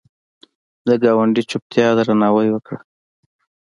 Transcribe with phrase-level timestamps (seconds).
[0.87, 2.79] د ګاونډي چوپتیا درناوی وکړه